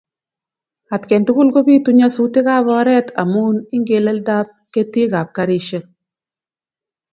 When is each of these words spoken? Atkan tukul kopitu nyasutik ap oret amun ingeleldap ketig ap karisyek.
Atkan 0.95 1.21
tukul 1.27 1.49
kopitu 1.55 1.89
nyasutik 1.99 2.47
ap 2.57 2.67
oret 2.79 3.07
amun 3.21 3.55
ingeleldap 3.75 4.47
ketig 4.73 5.11
ap 5.21 5.29
karisyek. 5.35 5.85